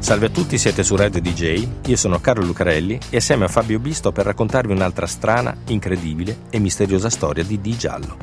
[0.00, 3.78] Salve a tutti, siete su Red DJ, io sono Carlo Lucarelli e assieme a Fabio
[3.78, 8.16] Bisto per raccontarvi un'altra strana, incredibile e misteriosa storia di Di Giallo.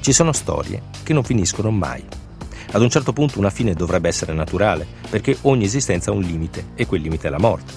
[0.00, 2.04] Ci sono storie che non finiscono mai.
[2.70, 6.68] Ad un certo punto una fine dovrebbe essere naturale, perché ogni esistenza ha un limite
[6.76, 7.72] e quel limite è la morte.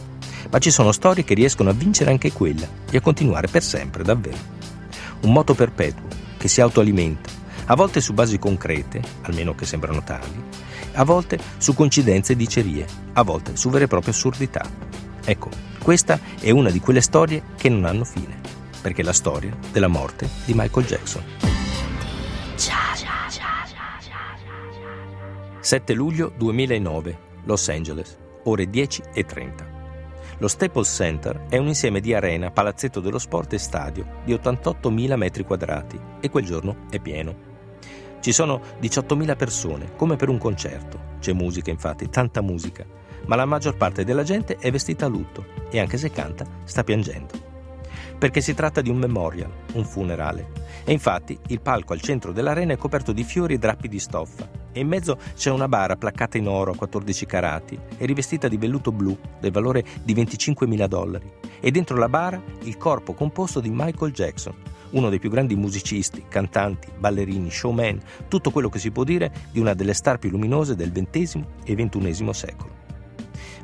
[0.52, 4.04] Ma ci sono storie che riescono a vincere anche quella e a continuare per sempre,
[4.04, 4.38] davvero.
[5.22, 6.06] Un moto perpetuo
[6.38, 7.30] che si autoalimenta,
[7.72, 10.44] a volte su basi concrete, almeno che sembrano tali,
[10.94, 14.68] a volte su coincidenze e dicerie, a volte su vere e proprie assurdità.
[15.24, 15.50] Ecco,
[15.82, 18.40] questa è una di quelle storie che non hanno fine,
[18.82, 21.24] perché è la storia della morte di Michael Jackson.
[25.60, 29.78] 7 luglio 2009, Los Angeles, ore 10 e 30.
[30.40, 35.16] Lo Staples Center è un insieme di arena, palazzetto dello sport e stadio di 88.000
[35.16, 37.50] metri quadrati e quel giorno è pieno.
[38.20, 41.18] Ci sono 18.000 persone, come per un concerto.
[41.20, 42.86] C'è musica, infatti, tanta musica,
[43.26, 46.84] ma la maggior parte della gente è vestita a lutto e anche se canta sta
[46.84, 47.48] piangendo.
[48.18, 50.52] Perché si tratta di un memorial, un funerale.
[50.84, 54.60] E infatti il palco al centro dell'arena è coperto di fiori e drappi di stoffa
[54.72, 58.58] e in mezzo c'è una bara placcata in oro a 14 carati e rivestita di
[58.58, 63.70] velluto blu del valore di 25.000 dollari e dentro la bara il corpo composto di
[63.72, 64.56] Michael Jackson,
[64.92, 69.60] uno dei più grandi musicisti, cantanti, ballerini, showman, tutto quello che si può dire di
[69.60, 72.78] una delle star più luminose del XX e XXI secolo.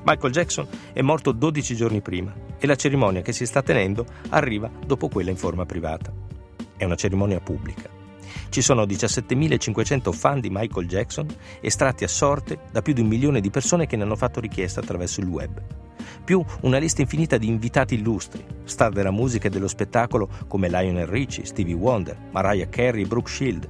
[0.04, 4.70] Michael Jackson è morto 12 giorni prima e la cerimonia che si sta tenendo arriva
[4.86, 6.14] dopo quella in forma privata.
[6.78, 7.89] È una cerimonia pubblica.
[8.50, 11.28] Ci sono 17.500 fan di Michael Jackson
[11.60, 14.80] estratti a sorte da più di un milione di persone che ne hanno fatto richiesta
[14.80, 15.85] attraverso il web
[16.23, 21.08] più una lista infinita di invitati illustri, star della musica e dello spettacolo come Lionel
[21.08, 23.67] Richie, Stevie Wonder, Mariah Carey e Brooke Shield,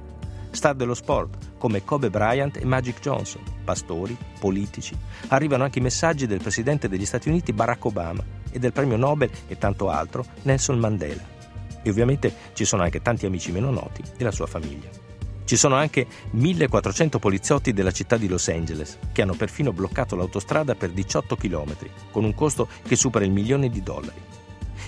[0.50, 4.96] star dello sport come Kobe Bryant e Magic Johnson, pastori, politici.
[5.28, 9.30] Arrivano anche i messaggi del presidente degli Stati Uniti Barack Obama e del premio Nobel
[9.46, 11.34] e tanto altro Nelson Mandela.
[11.82, 15.05] E ovviamente ci sono anche tanti amici meno noti e la sua famiglia.
[15.46, 20.74] Ci sono anche 1400 poliziotti della città di Los Angeles che hanno perfino bloccato l'autostrada
[20.74, 21.76] per 18 km
[22.10, 24.20] con un costo che supera il milione di dollari.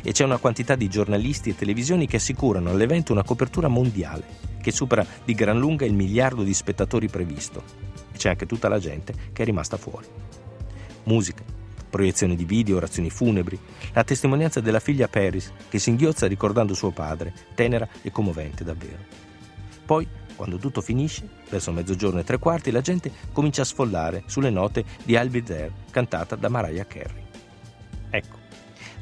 [0.02, 4.24] E c'è una quantità di giornalisti e televisioni che assicurano all'evento una copertura mondiale
[4.60, 7.62] che supera di gran lunga il miliardo di spettatori previsto.
[8.10, 10.08] E c'è anche tutta la gente che è rimasta fuori.
[11.04, 11.44] Musica,
[11.88, 13.56] proiezioni di video, orazioni funebri,
[13.92, 19.26] la testimonianza della figlia Paris che si inghiozza ricordando suo padre, tenera e commovente davvero.
[19.86, 24.50] Poi quando tutto finisce, verso mezzogiorno e tre quarti, la gente comincia a sfollare sulle
[24.50, 27.25] note di I'll Be There, cantata da Mariah Carey.
[28.09, 28.37] Ecco,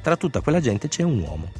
[0.00, 1.52] tra tutta quella gente c'è un uomo,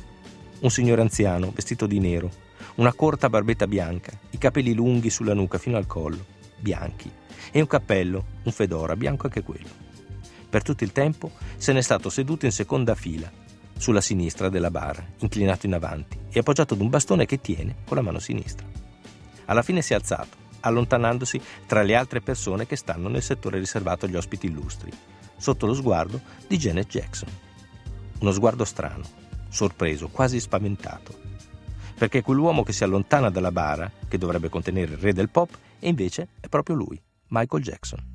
[0.61, 2.31] un signore anziano vestito di nero,
[2.77, 6.25] una corta barbetta bianca, i capelli lunghi sulla nuca fino al collo,
[6.59, 7.13] bianchi,
[7.53, 9.69] e un cappello, un fedora, bianco anche quello.
[10.49, 13.31] Per tutto il tempo se n'è stato seduto in seconda fila,
[13.77, 17.99] sulla sinistra della bara, inclinato in avanti e appoggiato ad un bastone che tiene con
[17.99, 18.76] la mano sinistra.
[19.47, 24.07] Alla fine si è alzato, allontanandosi tra le altre persone che stanno nel settore riservato
[24.07, 24.91] agli ospiti illustri,
[25.37, 27.29] sotto lo sguardo di Janet Jackson.
[28.19, 29.05] Uno sguardo strano,
[29.49, 31.25] sorpreso, quasi spaventato.
[31.97, 35.89] Perché quell'uomo che si allontana dalla bara, che dovrebbe contenere il re del pop, e
[35.89, 38.15] invece è proprio lui, Michael Jackson.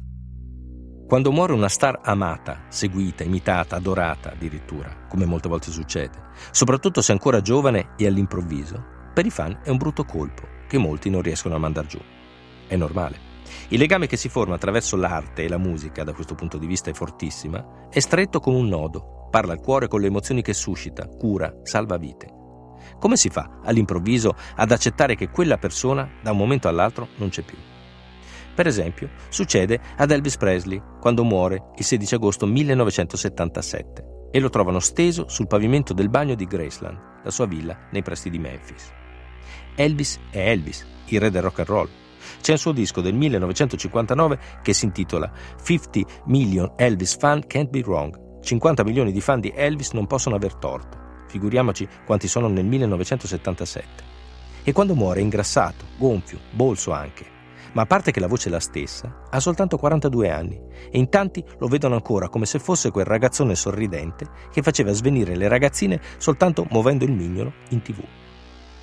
[1.08, 7.12] Quando muore una star amata, seguita, imitata, adorata addirittura, come molte volte succede, soprattutto se
[7.12, 8.82] ancora giovane e all'improvviso,
[9.14, 12.00] per i fan è un brutto colpo che molti non riescono a mandar giù.
[12.66, 13.30] È normale.
[13.68, 16.90] Il legame che si forma attraverso l'arte e la musica, da questo punto di vista
[16.90, 21.08] è fortissima, è stretto come un nodo, parla al cuore con le emozioni che suscita,
[21.08, 22.40] cura, salva vite.
[23.00, 27.42] Come si fa all'improvviso ad accettare che quella persona da un momento all'altro non c'è
[27.42, 27.58] più?
[28.56, 34.80] Per esempio, succede ad Elvis Presley quando muore il 16 agosto 1977 e lo trovano
[34.80, 39.00] steso sul pavimento del bagno di Graceland, la sua villa nei pressi di Memphis.
[39.76, 41.90] Elvis è Elvis, il re del rock and roll.
[42.42, 45.32] C'è un suo disco del 1959 che si intitola
[45.64, 48.40] 50 Million Elvis Fan Can't Be Wrong.
[48.42, 51.00] 50 milioni di fan di Elvis non possono aver torto.
[51.28, 54.04] Figuriamoci quanti sono nel 1977.
[54.64, 57.26] E quando muore è ingrassato, gonfio, bolso anche.
[57.74, 60.60] Ma a parte che la voce è la stessa, ha soltanto 42 anni
[60.92, 65.38] e in tanti lo vedono ancora come se fosse quel ragazzone sorridente che faceva svenire
[65.38, 68.04] le ragazzine soltanto muovendo il mignolo in tv.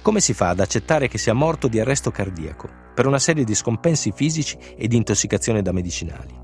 [0.08, 3.54] Come si fa ad accettare che sia morto di arresto cardiaco per una serie di
[3.54, 6.34] scompensi fisici e di intossicazione da medicinali?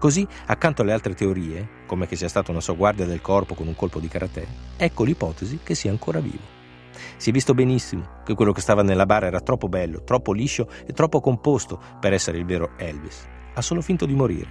[0.00, 3.68] Così, accanto alle altre teorie, come che sia stata una sua guardia del corpo con
[3.68, 6.42] un colpo di karate, ecco l'ipotesi che sia ancora vivo.
[7.16, 10.68] Si è visto benissimo che quello che stava nella bara era troppo bello, troppo liscio
[10.84, 13.28] e troppo composto per essere il vero Elvis.
[13.54, 14.48] Ha solo finto di morire.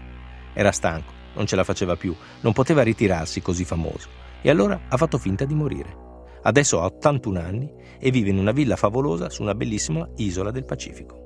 [0.53, 4.07] Era stanco, non ce la faceva più, non poteva ritirarsi così famoso
[4.41, 6.02] e allora ha fatto finta di morire.
[6.43, 10.65] Adesso ha 81 anni e vive in una villa favolosa su una bellissima isola del
[10.65, 11.21] Pacifico.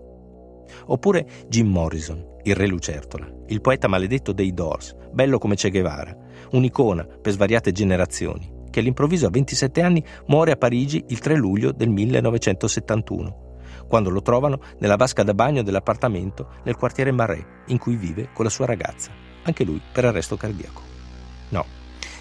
[0.87, 6.15] Oppure Jim Morrison, il re lucertola, il poeta maledetto dei Doors, bello come Che Guevara,
[6.51, 11.71] un'icona per svariate generazioni, che all'improvviso a 27 anni muore a Parigi il 3 luglio
[11.71, 13.45] del 1971,
[13.87, 18.45] quando lo trovano nella vasca da bagno dell'appartamento nel quartiere Marais, in cui vive con
[18.45, 19.11] la sua ragazza,
[19.43, 20.81] anche lui per arresto cardiaco.
[21.49, 21.65] No,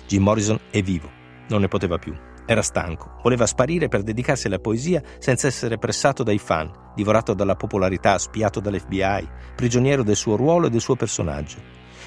[0.07, 1.11] Jim Morrison è vivo,
[1.49, 2.15] non ne poteva più.
[2.49, 7.57] Era stanco, voleva sparire per dedicarsi alla poesia senza essere pressato dai fan, divorato dalla
[7.57, 11.59] popolarità, spiato dall'FBI, prigioniero del suo ruolo e del suo personaggio.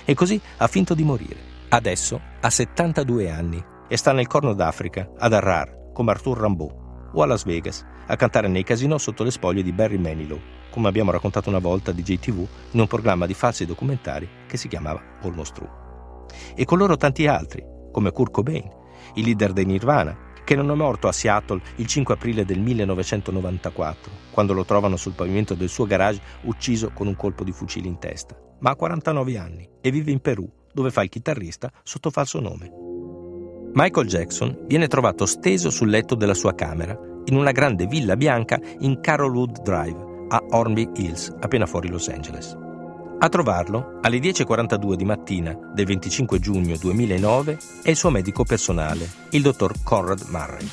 [0.06, 1.36] E così ha finto di morire.
[1.68, 6.74] Adesso ha 72 anni e sta nel Corno d'Africa, ad Arrar, come Arthur Rimbaud,
[7.12, 10.40] o a Las Vegas, a cantare nei casinò sotto le spoglie di Barry Manilow,
[10.72, 14.70] come abbiamo raccontato una volta di JTV in un programma di falsi documentari che si
[14.70, 15.70] chiamava Almost True.
[16.56, 18.78] E con loro tanti altri, come Kurt Cobain,
[19.16, 24.12] il leader dei Nirvana, che non è morto a Seattle il 5 aprile del 1994,
[24.32, 28.00] quando lo trovano sul pavimento del suo garage ucciso con un colpo di fucile in
[28.00, 32.40] testa, ma ha 49 anni e vive in Perù, dove fa il chitarrista sotto falso
[32.40, 32.72] nome.
[33.76, 38.60] Michael Jackson viene trovato steso sul letto della sua camera in una grande villa bianca
[38.80, 42.69] in Carolwood Drive, a Hornby Hills, appena fuori Los Angeles.
[43.22, 49.10] A trovarlo, alle 10.42 di mattina del 25 giugno 2009, è il suo medico personale,
[49.32, 50.66] il dottor Conrad Murray.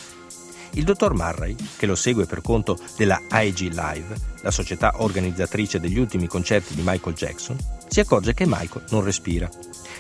[0.75, 5.99] Il dottor Murray, che lo segue per conto della IG Live, la società organizzatrice degli
[5.99, 7.57] ultimi concerti di Michael Jackson,
[7.89, 9.49] si accorge che Michael non respira.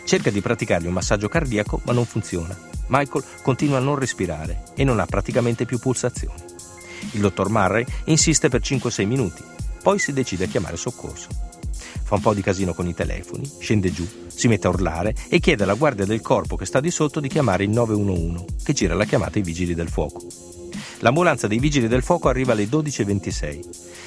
[0.04, 2.56] Cerca di praticargli un massaggio cardiaco, ma non funziona.
[2.86, 6.44] Michael continua a non respirare e non ha praticamente più pulsazioni.
[7.10, 9.42] Il dottor Murray insiste per 5-6 minuti,
[9.82, 11.45] poi si decide a chiamare soccorso
[12.06, 15.40] fa un po' di casino con i telefoni, scende giù, si mette a urlare e
[15.40, 18.94] chiede alla guardia del corpo che sta di sotto di chiamare il 911, che gira
[18.94, 20.24] la chiamata ai vigili del fuoco.
[21.00, 23.60] L'ambulanza dei vigili del fuoco arriva alle 12.26.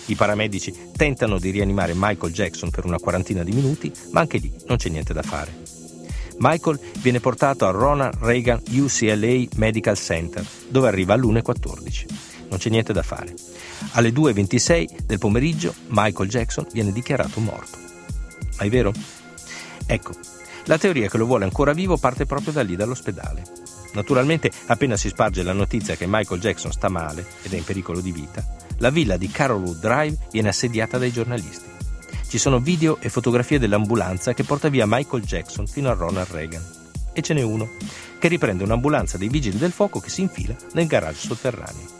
[0.06, 4.50] I paramedici tentano di rianimare Michael Jackson per una quarantina di minuti, ma anche lì
[4.68, 5.52] non c'è niente da fare.
[6.38, 12.06] Michael viene portato al Ronald Reagan UCLA Medical Center, dove arriva all'1.14.
[12.48, 13.34] Non c'è niente da fare.
[13.92, 17.89] Alle 2.26 del pomeriggio Michael Jackson viene dichiarato morto.
[18.60, 18.92] Ma è vero?
[19.86, 20.12] Ecco,
[20.66, 23.42] la teoria che lo vuole ancora vivo parte proprio da lì, dall'ospedale.
[23.94, 28.02] Naturalmente, appena si sparge la notizia che Michael Jackson sta male ed è in pericolo
[28.02, 28.46] di vita,
[28.78, 31.68] la villa di Carolwood Drive viene assediata dai giornalisti.
[32.28, 36.64] Ci sono video e fotografie dell'ambulanza che porta via Michael Jackson fino a Ronald Reagan.
[37.14, 37.72] E ce n'è uno,
[38.20, 41.98] che riprende un'ambulanza dei vigili del fuoco che si infila nel garage sotterraneo.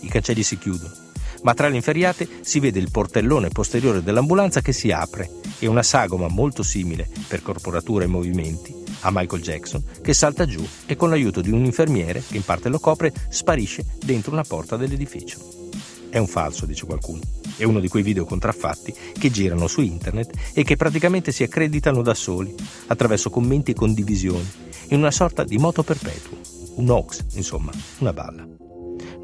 [0.00, 1.03] I cancelli si chiudono
[1.44, 5.82] ma tra le inferriate si vede il portellone posteriore dell'ambulanza che si apre e una
[5.82, 11.10] sagoma molto simile, per corporatura e movimenti, a Michael Jackson, che salta giù e con
[11.10, 15.38] l'aiuto di un infermiere, che in parte lo copre, sparisce dentro una porta dell'edificio.
[16.08, 17.20] È un falso, dice qualcuno.
[17.56, 22.02] È uno di quei video contraffatti che girano su internet e che praticamente si accreditano
[22.02, 22.54] da soli,
[22.86, 24.48] attraverso commenti e condivisioni,
[24.88, 26.38] in una sorta di moto perpetuo.
[26.76, 28.63] Un hoax, insomma, una balla.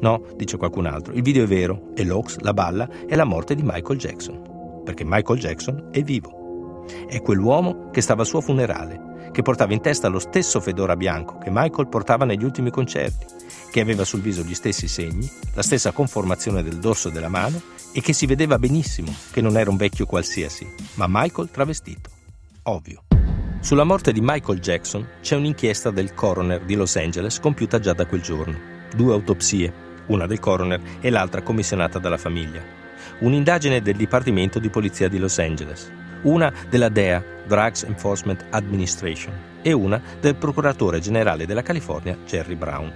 [0.01, 3.55] No, dice qualcun altro, il video è vero e l'Ox, la balla, è la morte
[3.55, 4.81] di Michael Jackson.
[4.83, 6.85] Perché Michael Jackson è vivo.
[7.07, 11.37] È quell'uomo che stava al suo funerale, che portava in testa lo stesso fedora bianco
[11.37, 13.25] che Michael portava negli ultimi concerti,
[13.71, 17.61] che aveva sul viso gli stessi segni, la stessa conformazione del dorso della mano
[17.93, 22.09] e che si vedeva benissimo che non era un vecchio qualsiasi, ma Michael travestito.
[22.63, 23.03] Ovvio.
[23.61, 28.07] Sulla morte di Michael Jackson c'è un'inchiesta del coroner di Los Angeles compiuta già da
[28.07, 28.57] quel giorno.
[28.93, 29.73] Due autopsie,
[30.11, 32.61] una del coroner e l'altra commissionata dalla famiglia.
[33.19, 35.91] Un'indagine del Dipartimento di Polizia di Los Angeles,
[36.23, 42.91] una della DEA, Drugs Enforcement Administration, e una del procuratore generale della California, Jerry Brown.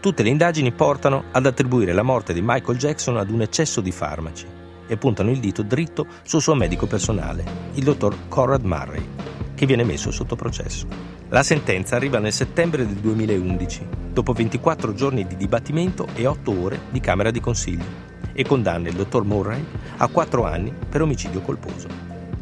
[0.00, 3.90] Tutte le indagini portano ad attribuire la morte di Michael Jackson ad un eccesso di
[3.90, 4.46] farmaci
[4.86, 7.44] e puntano il dito dritto sul suo medico personale,
[7.74, 9.06] il dottor Conrad Murray,
[9.54, 11.17] che viene messo sotto processo.
[11.30, 16.80] La sentenza arriva nel settembre del 2011, dopo 24 giorni di dibattimento e 8 ore
[16.90, 17.84] di Camera di Consiglio,
[18.32, 19.62] e condanna il dottor Murray
[19.98, 21.86] a 4 anni per omicidio colposo.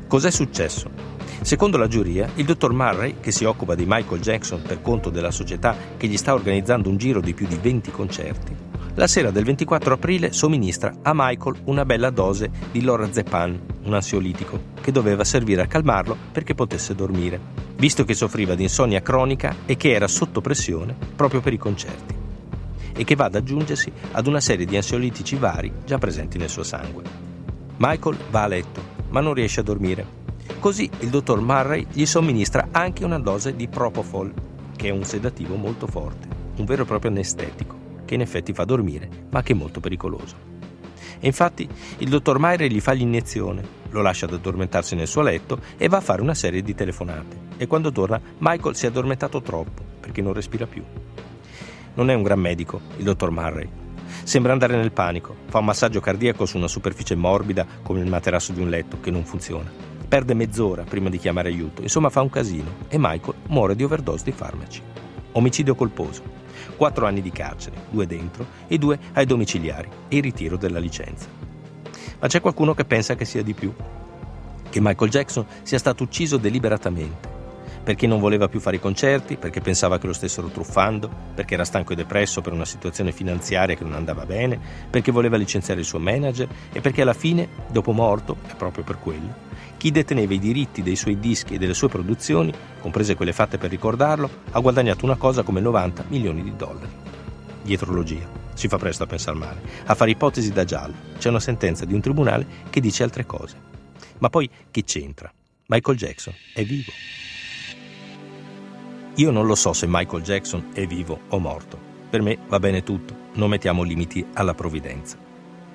[0.07, 0.89] Cos'è successo?
[1.41, 5.33] Secondo la giuria, il dottor Murray, che si occupa di Michael Jackson per conto della
[5.33, 8.57] società che gli sta organizzando un giro di più di 20 concerti,
[8.95, 14.75] la sera del 24 aprile somministra a Michael una bella dose di lorazepam, un ansiolitico,
[14.81, 19.77] che doveva servire a calmarlo perché potesse dormire, visto che soffriva di insonnia cronica e
[19.77, 22.15] che era sotto pressione proprio per i concerti,
[22.95, 26.63] e che va ad aggiungersi ad una serie di ansiolitici vari già presenti nel suo
[26.63, 27.05] sangue.
[27.77, 30.25] Michael va a letto, ma non riesce a dormire.
[30.59, 34.33] Così il dottor Murray gli somministra anche una dose di Propofol,
[34.75, 38.65] che è un sedativo molto forte, un vero e proprio anestetico che in effetti fa
[38.65, 40.55] dormire, ma che è molto pericoloso.
[41.19, 41.69] E infatti
[41.99, 43.63] il dottor Meyer gli fa l'iniezione,
[43.97, 47.55] lo lascia ad addormentarsi nel suo letto e va a fare una serie di telefonate.
[47.57, 50.85] E quando torna, Michael si è addormentato troppo perché non respira più.
[51.95, 53.69] Non è un gran medico, il dottor Murray.
[54.23, 58.53] Sembra andare nel panico, fa un massaggio cardiaco su una superficie morbida come il materasso
[58.53, 59.71] di un letto che non funziona.
[60.07, 64.25] Perde mezz'ora prima di chiamare aiuto, insomma fa un casino e Michael muore di overdose
[64.25, 64.83] di farmaci.
[65.33, 66.23] Omicidio colposo.
[66.77, 71.46] Quattro anni di carcere, due dentro e due ai domiciliari e il ritiro della licenza.
[72.19, 73.73] Ma c'è qualcuno che pensa che sia di più,
[74.71, 77.35] che Michael Jackson sia stato ucciso deliberatamente,
[77.83, 81.65] perché non voleva più fare i concerti, perché pensava che lo stessero truffando, perché era
[81.65, 84.59] stanco e depresso per una situazione finanziaria che non andava bene,
[84.91, 88.99] perché voleva licenziare il suo manager e perché alla fine, dopo morto, è proprio per
[88.99, 89.45] quello,
[89.77, 93.71] chi deteneva i diritti dei suoi dischi e delle sue produzioni, comprese quelle fatte per
[93.71, 96.91] ricordarlo, ha guadagnato una cosa come 90 milioni di dollari.
[97.63, 98.36] Dietrologia.
[98.57, 99.61] Si fa presto a pensare male.
[99.85, 100.95] A fare ipotesi da giallo.
[101.19, 103.55] C'è una sentenza di un tribunale che dice altre cose.
[104.19, 105.31] Ma poi che c'entra?
[105.67, 106.91] Michael Jackson è vivo.
[109.17, 111.79] Io non lo so se Michael Jackson è vivo o morto.
[112.09, 115.19] Per me va bene tutto, non mettiamo limiti alla provvidenza.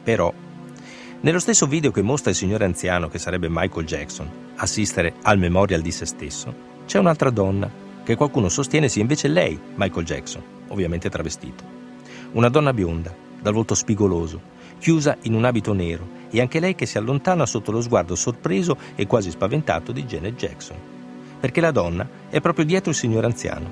[0.03, 0.33] Però
[1.21, 5.81] nello stesso video che mostra il signore anziano, che sarebbe Michael Jackson, assistere al memorial
[5.81, 6.55] di se stesso,
[6.87, 7.69] c'è un'altra donna,
[8.03, 11.80] che qualcuno sostiene sia invece lei, Michael Jackson, ovviamente travestito.
[12.33, 14.39] Una donna bionda, dal volto spigoloso,
[14.79, 18.77] chiusa in un abito nero, e anche lei che si allontana sotto lo sguardo sorpreso
[18.95, 20.77] e quasi spaventato di Janet Jackson.
[21.41, 23.69] Perché la donna è proprio dietro il signore anziano.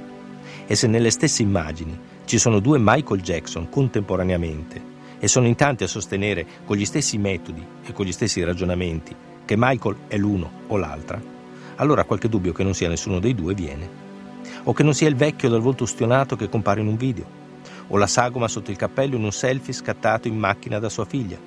[0.68, 4.82] E se nelle stesse immagini ci sono due Michael Jackson contemporaneamente,
[5.20, 9.16] e sono in tanti a sostenere con gli stessi metodi e con gli stessi ragionamenti
[9.46, 11.22] che Michael è l'uno o l'altra,
[11.76, 14.08] allora qualche dubbio che non sia nessuno dei due viene.
[14.64, 17.26] O che non sia il vecchio dal volto ustionato che compare in un video,
[17.90, 21.38] o la sagoma sotto il cappello in un selfie scattato in macchina da sua figlia,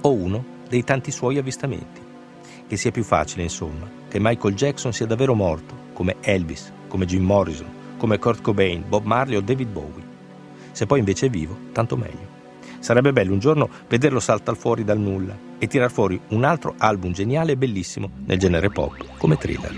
[0.00, 2.00] o uno dei tanti suoi avvistamenti.
[2.66, 7.24] Che sia più facile, insomma, che Michael Jackson sia davvero morto, come Elvis, come Jim
[7.24, 10.06] Morrison, come Kurt Cobain, Bob Marley o David Bowie.
[10.72, 12.36] Se poi invece è vivo, tanto meglio.
[12.78, 17.12] Sarebbe bello un giorno vederlo saltar fuori dal nulla e tirar fuori un altro album
[17.12, 19.74] geniale e bellissimo nel genere pop, come thriller.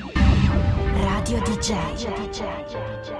[0.95, 3.20] Radio DJ.